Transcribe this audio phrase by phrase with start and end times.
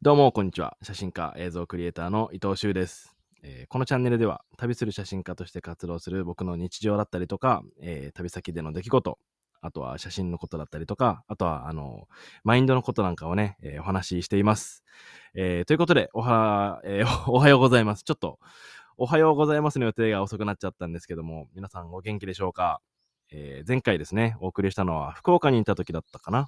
[0.00, 0.76] どうも、こんにちは。
[0.80, 3.16] 写真家、映像クリエイターの伊藤修です。
[3.42, 9.18] えーこのチャンネルでは、旅する写真家として活動する僕の日常だったりとか、えー旅先での出来事、
[9.60, 12.06] あとは写真のことだったりとか、あとは、あの、
[12.44, 14.84] マインドのことなんかをね、えーお話ししています。
[15.34, 18.04] えということで、おは、え おはようございます。
[18.04, 18.38] ちょっと、
[18.98, 22.80] おはようございますの予定が遅くなっちゃったんですけども、皆さんお元気でしょうか、
[23.32, 26.46] え前回ですね、お送りしたのは福岡にいた時だったかな。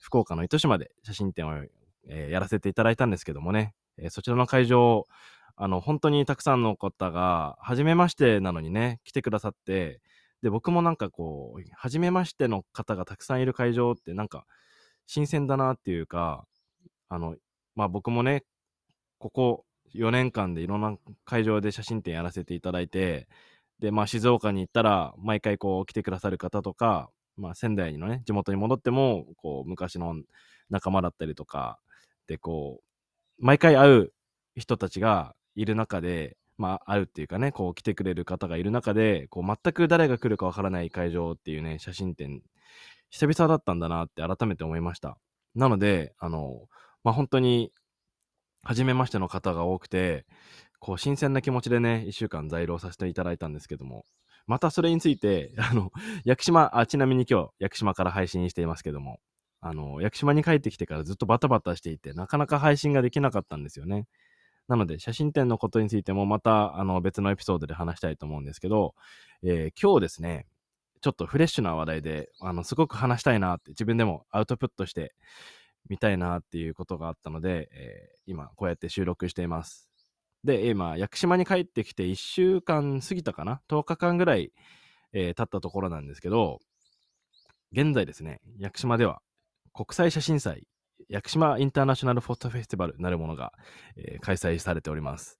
[0.00, 1.66] 福岡の糸島で写真展を
[2.08, 5.06] えーやらせていただいたんですけどもね、えーそちらの会場、
[5.56, 10.00] あの、本当にたくさんの方が、初めましてなのにね、来てくださって、
[10.42, 14.46] で、僕もなんかこう、初めましての方がたくさんいる会場って、なんか、
[15.06, 16.46] 新鮮だなっていうか、
[17.08, 17.36] あの、
[17.76, 18.44] まあ僕もね、
[19.18, 19.64] ここ
[19.94, 23.28] 4年間でいろんな会場で写真展やらせていただいて、
[23.80, 30.16] で、まあ静岡に行ったら、毎回こう来てくださる方とか、まあ仙台のね、地元に戻っても、こう、昔の
[30.70, 31.78] 仲間だったりとか、
[32.26, 34.12] で、こう、毎回会う
[34.56, 42.42] 人たちがいる中で、まあ、会うっていうかね、こう来てくれる方がいる中で、こう全く誰が来るかわからない会場っていうね、写真展、
[43.10, 45.18] 久々だったんだなって改めて思いました。
[45.54, 46.68] なので、あの、
[47.04, 47.72] まあ、本当に、
[48.64, 50.24] 初めましての方が多くて、
[50.78, 54.06] こう、新鮮な気持ちでね、一週間在労させていただいたんですけども、
[54.46, 55.90] またそれについて、あの、
[56.24, 59.20] 屋久島、あ、ちなみに今日、屋久島から配信していますけども、
[59.62, 64.06] あの、屋久島に帰ってきてからずっとバタバタしていて、なかなか配信ができなかったんですよね。
[64.68, 68.94] なので、写真展のことについてもまた、あの、別のエピソードで話したいと思うんですけど、
[69.44, 70.46] えー今日ですね、
[71.00, 75.14] ちょっとフレッシュな話題で、あの、すごく話したいなって、自分でもアウトプットして
[75.88, 79.88] みたいなっていうことがあったので、えー今、こうやって収録しています。
[80.44, 84.52] で、今、屋久島に帰ってきて1週間過ぎたかな ?10 日間ぐらい、
[85.12, 86.58] えー経ったところなんですけど、
[87.72, 89.22] 現在ですね、屋久島では
[89.72, 90.66] 国際写真祭、
[91.08, 93.52] 屋久島インターナショナルフォトフェスティバルなるものが、
[93.96, 95.38] えー開催されております。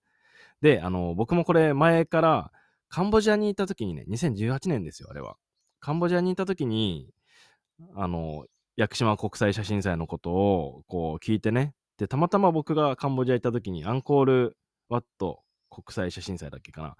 [0.60, 2.52] で、あの、僕もこれ前から
[2.88, 5.36] カンボジアにいた時にね、2018年ですよ、あれは。
[5.80, 7.10] カンボジアにいた時に、
[7.96, 8.46] あの、
[8.76, 14.56] 屋久島国際写真祭のことをこう聞いてね、で、たまたま僕がカンボジア行った時にアンコール
[14.88, 16.96] ワット国際写真祭だっけかな。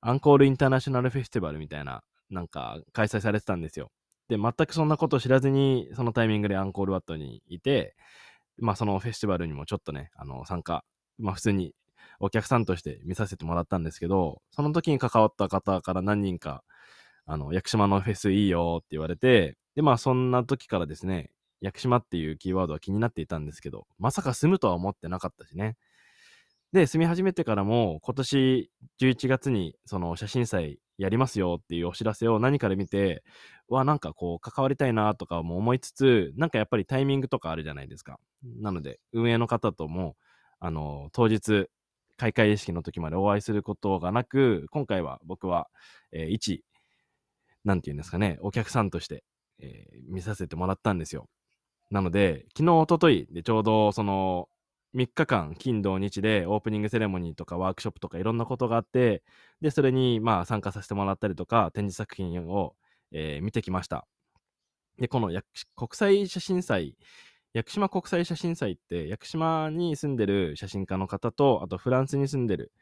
[0.00, 3.90] アンコールインターナショナルフェスティバルみたいな、なんか開催されてたんですよ。
[4.30, 7.96] で、全くそんなことを知らずに、そのタイミングでアンコールワットにいて、
[8.58, 10.84] まあそのフェスティバルにもちょっとね、あの、参加、
[11.18, 11.74] まあ普通に
[12.20, 16.62] お客さんとして見させてもらったんですけど、その時に関わった方から何人か、
[17.26, 25.76] あの、屋久島のフェスいいよって言われて、で、まあそんな時からですね、屋久島っていうキーワードは気になっていたんですけど、まさか住むとは思ってなかったしね。
[26.72, 28.70] で、住み始めてからも、今年
[29.00, 33.24] 11月にその写真祭やりますよっていうお知らせを何かで見て、
[33.68, 38.20] うわ、なんかこう関わりたいなとかも思いつつ、なんかやっぱりタイミングとかあるじゃないですか。
[38.60, 40.16] なので、運営の方とも、
[40.58, 41.68] あの、当日、
[42.18, 45.68] 開会式の時までお会いすることがなく、今回は僕は、
[46.12, 46.64] えー一、
[47.64, 49.24] なんていうんですかね、お客さんとして、
[49.58, 51.28] えー見させてもらったんですよ。
[51.90, 54.48] なので、昨日、おとといでちょうどその
[54.94, 59.22] 3日間、金土日でオープニングセレモニーとかワークショップとかいろんなことがあって、
[59.60, 62.74] で、それにまあ参加させてもらったりとか、展示作品を、
[63.12, 64.06] えー見てきました。
[64.98, 65.42] で、この国
[65.94, 66.96] 際写真祭、
[67.54, 72.72] 屋久島国際写真祭って、屋久島に住んでる写真家の方と、あとフランスに住んでる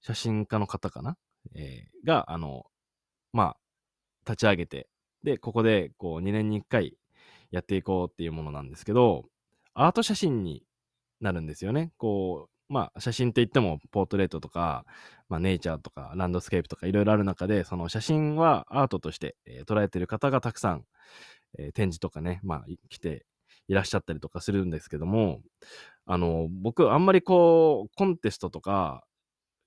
[0.00, 1.16] 写真家の方かな、
[1.54, 2.66] えーが、あの、
[3.32, 3.56] まあ、
[4.26, 4.88] 立ち上げて、
[5.24, 6.96] で、ここでこう2年に1回
[7.50, 9.24] やっていこうっていうものなんですけど、
[9.74, 10.62] アート写真に
[11.20, 11.92] なるんですよね。
[11.98, 14.84] こう、まあ写真って言ってもポートレートとか、
[15.28, 20.84] まあネイチャーとかランドスケープとかいろいろある中で、その写真はアートとして、えー捉えてる方がたくさん、
[21.58, 23.26] えー展示とかね、まあ来て
[23.68, 25.40] いらっしゃったりとかするんですけども、
[26.06, 29.04] あの、僕あんまりこう、コンテストとか、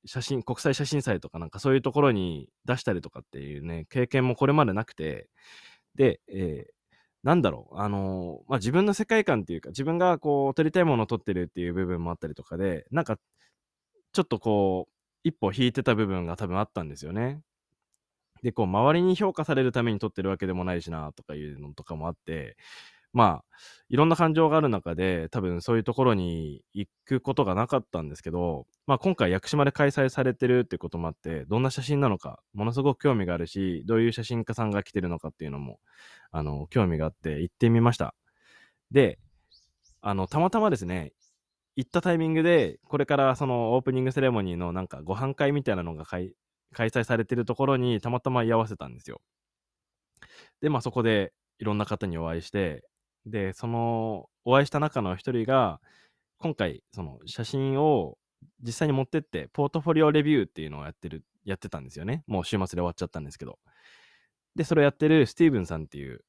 [0.06, 5.30] 写真、国際写真祭とかなんかそういうところに出したりとかっていうね、経験もこれまでなくて、
[5.96, 6.81] で、えー
[7.24, 13.18] なんだろう、あのまあ、自分の世界観っていうか、自分がこう、撮りたいものを撮ってるっていう部分もあったりとかで、なんか、
[14.14, 17.42] ちょっとこう、一歩引いてた部分が多分あったんですよね。
[18.44, 22.58] で、こう、周りに評価されるために撮ってるわけでもないしな、とかいうのとかもあって、
[23.14, 23.46] まあ、
[23.90, 35.80] いろんな感情がある中で、多分そういうところに行くことがなかったんですけど、まあ今回屋久島で開催されてるってこともあって、どんな写真なのか、ものすごく興味があるし、どういう写真家さんが来てるのかっていうのも、
[36.32, 38.16] あの、興味があって行ってみました。
[38.92, 39.20] で、
[40.02, 41.14] あの、たまたまですね、
[41.76, 46.34] 行ったタイミングで、これからそのオープニングセレモニーのなんかご飯会みたいなのが開
[46.74, 49.22] 催されてるところにたまたま居合わせたんですよ。
[50.62, 52.84] で、まあそこでいろんな方にお会いして、
[53.26, 55.80] で、そのお会いした中の一人が、
[56.40, 58.18] 今回、その写真を
[58.64, 62.24] 実際に持ってって、ポートフォリオレビューっていうのをやってる、やってたんですよね。
[62.28, 63.60] もう週末で終わっちゃったんですけど。
[64.56, 66.24] で、それをやってるスティーブンさんっていう、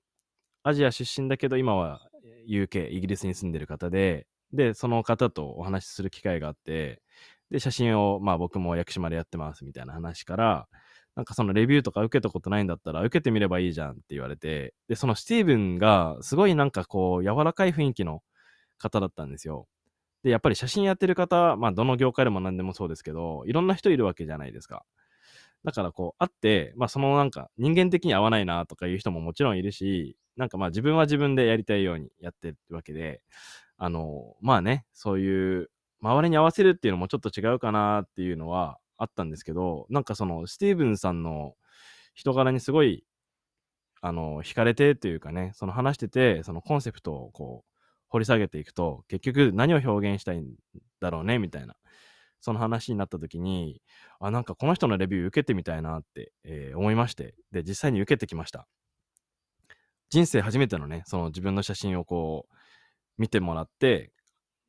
[0.62, 2.00] アジア出身だけど、今は
[2.48, 7.02] UK、イギリスに住んでる方で、で、その方とお話しする機会があって、
[7.50, 10.68] で、写真を、まあ僕も屋久島でやってますみたいな話から、
[11.16, 18.22] なんかそのレビューとか受けたことないんだったら受けてみればいいじゃんって言われて、で、そのスティーブンがすごいなんかこう柔らかい雰囲気の
[18.78, 19.66] 方だったんですよ。
[20.24, 24.84] で、やっぱり写真やってる方、まあどの業界でも何でもそうですけど、いろんな人いるわけじゃないですか。
[25.64, 33.22] だからこう、会って、まあそのなんか人間的に合わないなとかいう人ももちろんいるし、なんかまあ自分は自分でやりたいようにやってるわけで、
[33.78, 35.70] あの、まあね、そういう
[36.00, 41.54] 周りに合わせるっていうのもちょっと違うかなっていうのはあったんですけど、なんかそのスティーブンさんの
[42.14, 43.04] 人柄にすごい、
[44.00, 47.72] あの、惹かれてというかね、その話してて、そのコンセプトをこう、
[48.08, 50.54] 掘り下げていくと、結局何を表現したいん
[51.00, 51.74] だろうね、みたいな、
[52.40, 53.80] その話になった時に、
[54.20, 58.66] あ、なんかこの人のレビュー受けてみたいなって、えー、思いまして、で、実際に受けてきました。
[60.10, 62.54] 人生初めてのね、その自分の写真をこう、
[63.16, 64.12] 見てもらって、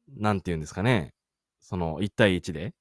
[0.08, 1.14] なんて言うんですかね、
[1.60, 2.74] その1対1で、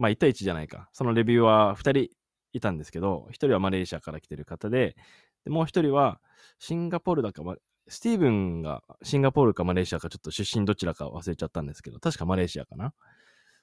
[0.00, 0.88] まあ1対1じゃないか。
[0.92, 2.16] そのレビューは2人
[2.54, 4.96] いたんですけど、1人はマレーシアから来てる方で、
[5.44, 6.20] でもう1人は
[6.58, 7.42] シンガポールだか、
[7.86, 12.94] スティーブンがシンガポールかマレーシアかちょっと出身どちらか忘れちゃったんですけど、確かマレーシアかな。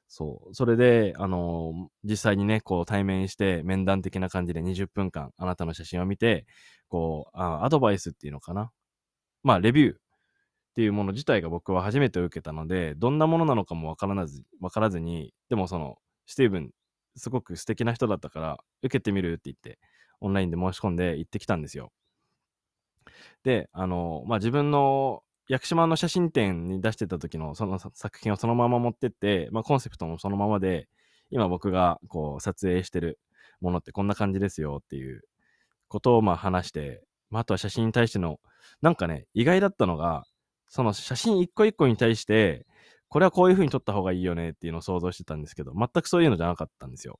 [0.07, 0.53] そう。
[0.55, 6.45] それで、あのー、実際にね、こう対面して面談的な感じで20分間あなたの写真を見て、
[6.87, 8.71] こう、あアドバイスっていうのかな。
[9.43, 9.97] まあ、レビューっ
[10.75, 16.71] ていうもの自体が僕は初めて受けたので、どんなものなのかもわからず、わからずに、でもその、スティーブン、
[17.15, 19.79] すごく素敵な人だったから、受けてみるって言って、
[20.21, 21.91] オンラインで申し込んで行ってきたんですよ。
[23.43, 30.87] で、あの、まあ、自分の屋久島の写真展に出してた時のその作品をそのまま持ってって、まあ、コンセプトもそのままで、
[31.29, 33.19] 今僕がこう撮影してる
[33.59, 35.21] ものってこんな感じですよっていう
[35.87, 38.39] ことをまあ話して、まあ、あとは写真に対しての、
[38.81, 40.25] なんかね、意外だったのが、
[40.69, 42.65] その写真一個一個に対して、
[43.09, 47.19] これはこういう風に撮った方がいいよねっていうのを想像してたんですけど、全くそういうのじゃなかったんですよ。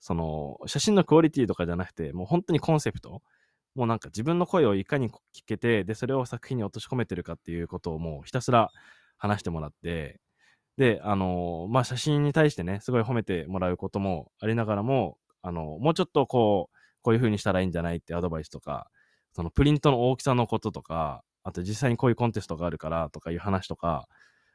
[0.00, 3.22] その、写真のクオリティとかじゃなくて、もう本当にコンセプト。
[3.74, 8.70] もうなんか自分の声をいかに聞けて、で、それを作品に落とし込めてるかっていうことをもうひたすら
[9.18, 10.20] 話してもらって、
[10.76, 18.88] で、あのまあ、写真に対してね、すごい褒めてもらうこともありながらも、あのもうちょっとこう、こういう風にしたらいいんじゃないってアドバイスとか、
[19.34, 24.08] そのプリントの大きさのこととか、あと実際にこういうコンテストがあるからとかいう話とか、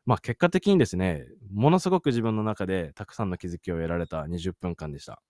[0.06, 5.22] まあ結果的にですね、ものすごく自分の中でたくさんの気づきを得られた20分間でした。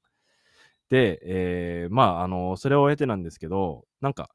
[0.90, 4.30] で、えー、まあ、あの、それを得てなんですけど、なんか、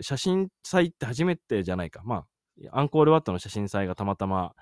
[0.00, 2.02] 写真祭って初めてじゃないか。
[2.04, 2.26] ま
[2.72, 4.54] あ、アンコールワットの写真祭がたまたま、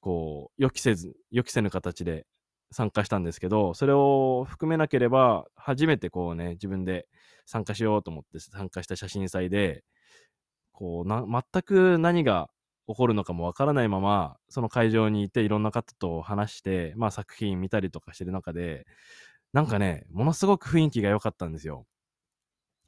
[0.00, 2.26] こう、予期せず、予期せぬ形で
[2.72, 7.06] 参加したんですけど、それを含めなければ、初めてこうね、自分で
[7.46, 9.84] 参加しようと思って参加した写真祭で、
[10.72, 12.50] こうな、全く何が
[12.90, 18.86] 起こるのかもわからないまま、その会場にいていろんな方と話して、まあ作品見たりとかしてる中で、
[19.52, 21.86] なんかね、ものすごく雰囲気が良かったんですよ。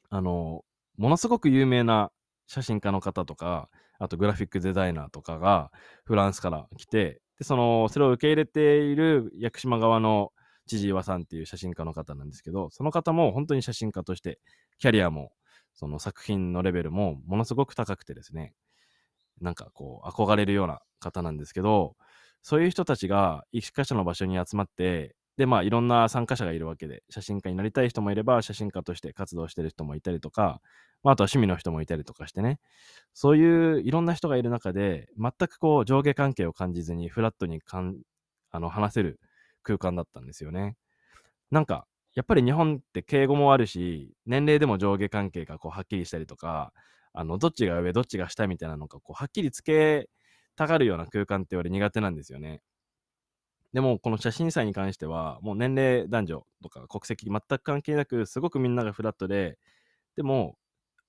[0.09, 0.63] あの、
[0.97, 2.11] ものすごく有名な
[2.47, 3.69] 写真家の方とか、
[3.99, 5.71] あとグラフィックデザイナーとかが
[6.05, 10.31] フランスから来て、で、その、それを受け入れている屋久島側の
[10.67, 14.39] 千々岩さんっていう写真家の方なんですけど、その方も本当に写真家として、
[14.79, 15.31] キャリアも
[15.73, 18.53] その作品のレベルもものすごく高くてですね、
[19.41, 21.95] なんかこう、憧れるような方なんですけど、
[22.41, 30.61] そういう人たちが一箇所の場所に集まって、で、まあ、いろんな参加者がいるわけで、写真家になりたい人もいれば、写真家として活動してる人もいたりとか、
[31.01, 32.59] まあ、あとは趣味の人もいたりとかしてね、
[33.13, 37.97] そういういろんな人がいる中で、全くこう、上下関係を感じずに、フラットにかん
[38.51, 39.19] あの話せる
[39.63, 40.75] 空間だったんですよね。
[41.49, 46.71] なんか、やっぱり日本って敬語もあるし、年齢でも上下関係がこうはっきりしたりとか、
[47.13, 50.09] あの、どっちが上、どっちが下みたいなのがこうはっきりつけ
[50.55, 52.61] たがるような空間って俺苦手なんですよね。
[53.73, 59.57] でも、この写真祭に関しては、もう年齢、男女とか国籍全く関係なく、すごくみんながフラットで、
[60.17, 60.57] でも、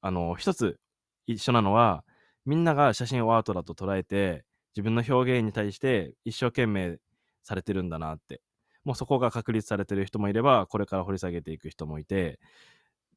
[0.03, 0.79] あの、一つ
[1.27, 2.05] 一緒なのは、
[2.47, 4.45] みんなが写真をアートだと捉えて、
[4.77, 6.99] 自分の表現に対して一生懸命
[7.43, 8.43] されてるんだなって
[8.85, 12.41] もうそこが確立されてる人もいれば、これから掘り下げていく人もいて、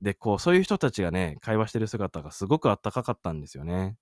[0.01, 3.97] で、こう、そういう人たちがね、会話してる姿がすごくあったかかったんですよね。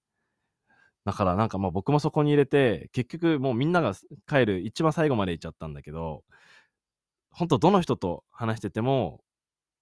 [1.05, 3.93] だからなんかまあ僕もそこに入れて、結局もうみんなが
[4.27, 6.23] 帰る一番最後まで行っちゃったんだけど、
[7.29, 9.21] 本当どの人と話してても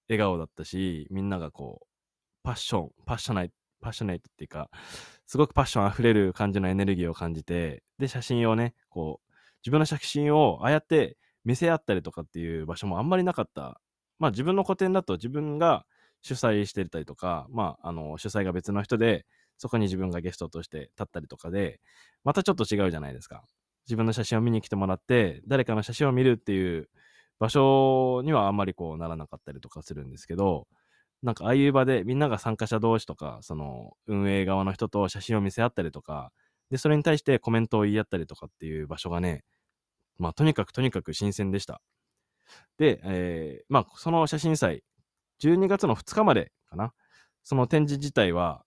[0.08, 1.86] 笑顔だったし、みんながこう、
[2.42, 4.70] パッション、パッショナイト、パッショナイトっていうか、
[5.26, 13.80] すごくパッションあふれる感じのエネルギーを感じて、で、写真をね、こう、自分の写真をああやって見せ合ったりとかっていう場所もあんまりなかった。
[14.18, 15.86] まあ自分の個展だと自分が
[16.24, 19.26] 主催してたりとか、まあ、あの、主催が別の人で、
[19.58, 21.80] そこに自分がゲストとして立ったりとかで、
[22.24, 23.44] またちょっと違うじゃないですか。
[23.86, 26.88] 自分の写真を見に来てもらって、誰かの写真を見るっていう
[27.38, 30.66] 場所にはあんまりこうならなかったりとかするんですけど、
[31.22, 36.32] なんかああいう場でみんなが参加者同士とか、その運営側の人と写真を見せ合ったりとか、
[36.70, 39.44] で、それに対してコメントを言い合ったりとかっていう場所がね、
[40.16, 41.82] まあとにかくとにかく新鮮でした。
[42.78, 44.82] で、えー、まあその写真祭、
[45.42, 46.92] 12月の2日までかな。
[47.42, 48.64] その展示自体は、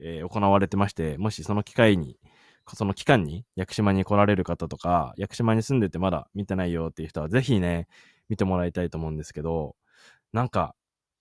[0.00, 2.18] えー、行われてまして、もしその機会に、
[2.74, 7.88] その期間に屋久島に来られる方とか、屋久島に住んでてまだ見てないよっていう人は、ぜひね、
[8.28, 9.74] 見てもらいたいと思うんですけど、
[10.32, 10.74] なんか、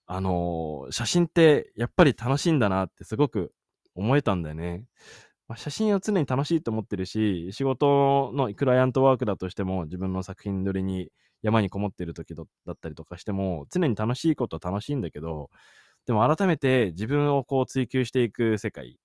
[0.08, 3.54] あのー、写真ってやっぱり楽しいんだなってすごく
[3.96, 4.86] 思えたんだよね。
[5.48, 11.10] まあ、写真を常に楽しいと思ってるし、仕事のクライアントワークだとしても、自分の作品撮りに
[11.42, 15.50] 山にこもってる時だったりとかしても、常に楽しいことは楽しいんだけど、
[16.06, 18.98] でも改めて自分をこう追求していく世界、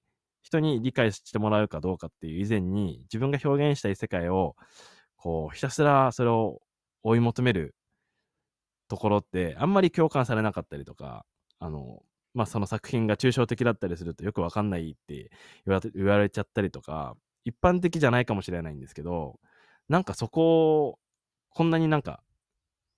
[0.42, 4.56] 人に理解してもらうかどうかっていう以前に、自分が表現したい世界を、
[5.16, 6.60] こう、ひたすらそれを
[7.02, 7.74] 追い求める
[8.88, 11.24] ところって、あんまり共感されなかったりとか、
[11.58, 12.02] あの、
[12.34, 15.30] まあ、その作品が抽象的だったりするとよくわかんないって
[15.66, 19.38] 言われちゃったりとか、一般的じゃないかもしれないんですけど、
[19.88, 20.98] なんかそこ、
[21.54, 22.22] こんなになんか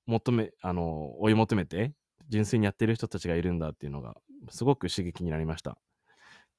[0.06, 1.92] 求め、あの、追い求めて、
[2.28, 4.14] 純粋にやってる人たちがいるんだっていうのが、
[4.50, 5.78] すごく刺激になりました。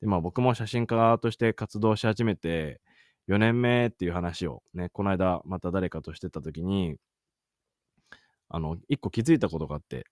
[0.01, 2.81] で、まあ僕も写真家として活動し始めて、
[3.27, 6.97] 4年目っていう話をね、この間また誰かとしてた時に、
[8.49, 10.05] あの、一個気づいたことがあって、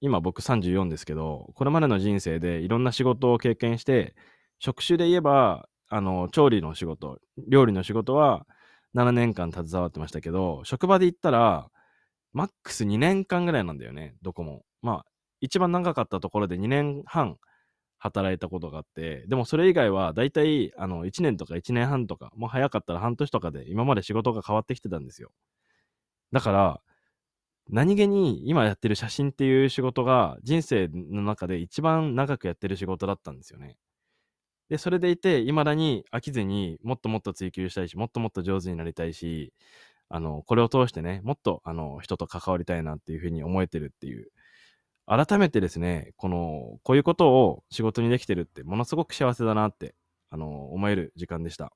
[0.00, 4.14] 今僕34ですけど、これまでの人生でいろんな仕事を経験して、
[4.58, 8.46] 職種で言えば、あの、調理の仕事、料理の仕事は
[8.94, 11.70] 7年間携わってましたけど、職場で言ったら、
[12.32, 14.64] マックス2年間ぐらいなんだよね、どこも。
[14.82, 15.06] まあ、
[15.40, 17.36] 一番長かったところで2年半
[17.98, 25.30] 働いたことがあって、でもそれ以外は大体あの1年とか1年半とか、もう早かったら半年とかで今まで仕事が変わってきてたんですよ。
[26.32, 26.80] だから、
[27.70, 33.76] 何気に今やってる写真っていう仕事が人生の中で一番長くやってる仕事だったんですよね。
[34.70, 39.52] で、それでいて、未だに飽きずにもっともっと追求したいし、もっともっと上手になりたいし、
[40.08, 44.28] あの、これを通してね、もっと、あの、人と関わりたいなっていうふうに思えてるっていう、
[45.06, 49.94] 改めてですね、この、こういうことを仕事にできてるって、ものすごく幸せだなって、
[50.30, 51.72] あの、思える時間でした。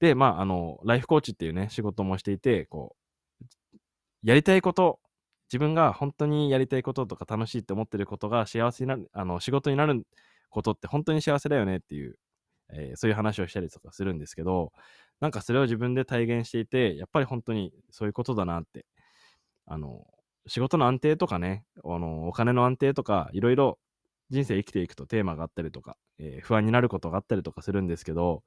[0.00, 3.04] で、まあ、あの、ライフコーチっていうね、仕事もしていて、こう、
[4.22, 5.00] やりたいこと、
[5.48, 10.06] 自分が本当にやりたいこととか楽しいって思ってることが幸せになる、あの、仕事になる
[10.50, 12.16] ことって本当に幸せだよねっていう、
[12.72, 14.72] えー、そういう話をしたりとかするんですけど、
[15.20, 18.86] なんかそれを自分で体現していて、やっぱり本当にそういうことだなって。
[19.66, 20.06] あの、
[20.46, 23.78] 仕事の安定とかね、あの、お金の安定とか、いろいろ
[24.30, 28.42] 人生生きていくとテーマがあったりとか、えー、不安になることがあったりとかするんですけど、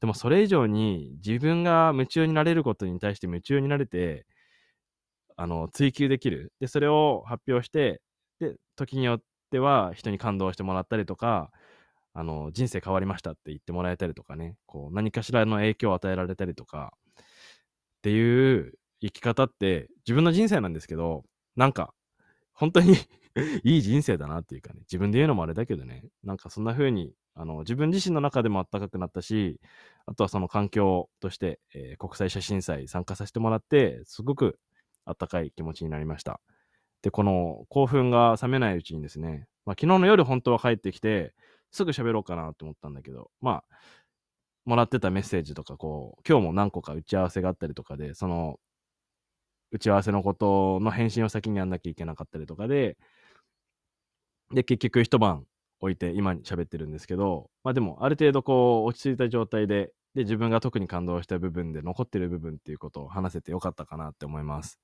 [0.00, 4.26] でもそれ以上に自分が夢中になれることに対して夢中になれて、
[5.36, 6.52] あの、追求できる。
[6.60, 8.02] で、それを発表して、
[8.40, 11.50] で、時によっては人に感動してもらったりとか、
[12.14, 21.24] あの、人生変わりましたって言ってもらえたりとかね、こう、何かしらの影響を与えられたりとか、っていう生き方って自分の人生なんですけど、
[21.56, 21.94] なんか、
[22.52, 22.96] 本当に
[23.64, 29.60] いい人生だなっていうかね、自分で言うのもあれだけどね、なんかそんな風に、あの、自分自身の中でもあったかくなったし、
[30.06, 34.58] あとはその環境として、えー、国際写真祭参加させてもらって、すごく
[35.04, 36.40] あったかい気持ちになりました。
[37.02, 41.34] で、この興奮が冷めないうちにですね、まあ、昨日の夜本当は帰ってきて、
[41.70, 43.76] すぐ喋ろうかなって思ったんだけど、まあ、
[44.64, 48.60] もらってたメッセージとか、こう、今日も何個か打ち合わせがあったりとかで、その、
[49.72, 52.96] 打ち合わせのことの返信を先にやんなきゃいけなかったりとかで、
[54.54, 55.46] で、結局一晩
[55.80, 64.78] 置いて今に喋ってるんですけど、まあでも、ある程度こう、落ち着いた状態で、で、自分が特に感動した部分で残ってる部分っていうことを話せてよかったかなって思います。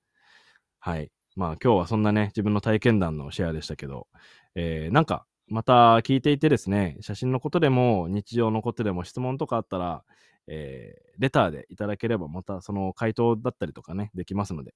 [0.81, 1.11] はい。
[1.39, 4.09] まあ今日はそんなね、自分の体験談のシェアでしたけど、
[4.57, 10.03] えー、なんかまた聞いていてですね、写真のことでも日常のことでも質問とかあったら、
[10.49, 14.75] えー、レターでいただければまたその回答だったりとかね、できますので、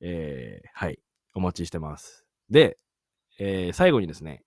[0.00, 0.98] えー、はい、
[1.32, 2.26] お待ちしてます。
[2.50, 2.76] で、
[3.38, 4.42] えー、最後にですね、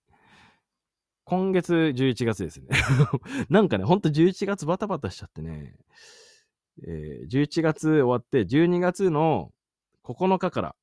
[1.24, 2.68] 今月11月ですね。
[3.48, 5.78] なんかね、ほんと11月バタバタしちゃってね、
[6.86, 9.50] えー、11月終わって12月の
[10.04, 10.76] 9日から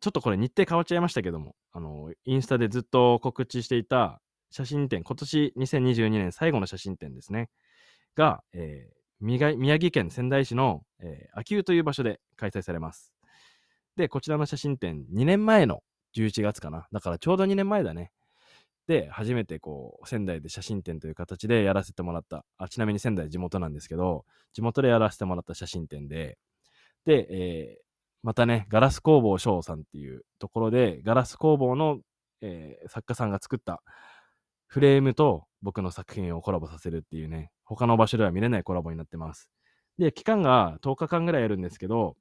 [0.00, 7.50] ちょっとこれ日程変わっちゃいましたけども、あの、インスタでずっと告知していた写真展、今年2022年最後の写真展ですね、
[8.16, 13.12] が、えー、宮城県仙台市の、えー、秋保という場所で開催されます。
[13.96, 15.82] で、こちらの写真展、2年前の
[16.16, 16.88] 11月かな。
[16.92, 18.10] だからちょうど2年前だね。
[18.86, 26.38] で、初めてこう、仙台で写真展という形でやらせてもらった、あちなみに仙台地元なんですけど、地元でやらせてもらった写真展で、
[27.04, 27.89] で、えー、
[28.22, 32.00] またね、ガラス工房翔さんっていうところで、ガラス工房の、
[32.42, 33.82] えー、作家さんが作った
[34.66, 39.50] フレームと僕の作品をコラボさせるっていうね、他の場所では見れないコラボになってます。
[39.98, 42.16] で、期間が10日間ぐらいやるんですけど、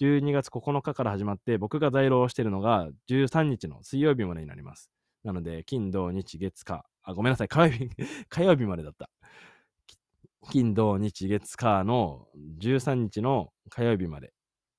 [0.00, 4.90] 12月9日から始まって、僕が在労してるのが13日の水曜日までになります。
[5.24, 7.88] なので、金、土、日、月、火、あ、ごめんなさい、火曜日、
[8.28, 9.08] 火曜日までだった。
[10.50, 14.32] 金、土、日、月、火の13日の火曜日まで、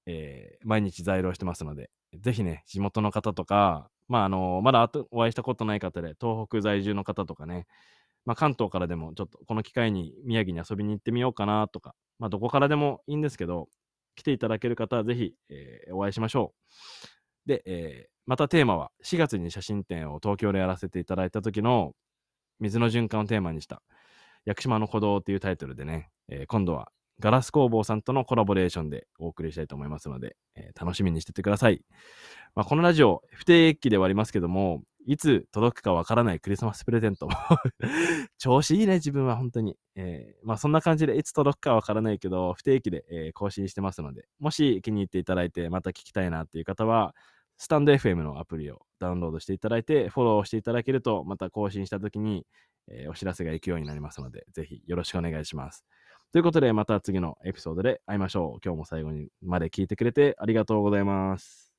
[0.06, 7.66] えー、毎日在労してますので、ぜひね、地元の方とか、まあ、あのまだお会いしたことない方で、東北在住の方とかね、
[8.26, 13.68] まあ、関東からでもちょっとこの機会に宮城に遊びに行ってみようかなとか、まあ、どこからでもいいんですけど、
[14.16, 16.54] 来ていただける方はぜひ、えー、お会いしましょ
[17.46, 17.50] う。
[17.50, 21.94] で、えー、またテーマは4月に写真展を東京でやらせていただいた時の
[22.60, 23.82] 水の循環をテーマにした
[24.46, 31.82] 屋久島の鼓動というタイトルでね、えー、今度はガラス工房さんとのコラボレーションでお送りしたいと思いますので、えー、楽しみにしててください。
[32.56, 37.28] まあ、このラジオ、不定期ではありますけども、いつ届くかわからないクリスマスプレゼント。
[38.38, 39.78] 調子いいね、自分は本当に。
[39.96, 47.16] えー、まあそんな感じでいつ届くかわからないけど、不定期で、えー、更新してますので、もし気に入っていただいて、また聞きたいなっていう方は、
[47.58, 52.46] スタンド FM のアプリをダウンロードしていただいて、フォローしていただけると、また更新した時に、
[52.88, 55.86] えー、お知らせが行くようになりますので、ぜひよろしくお願いします。
[56.34, 58.60] ということで、また次のエピソードで会いましょう。
[58.66, 61.73] 今日も最後にまで聞いてくれてありがとうございます。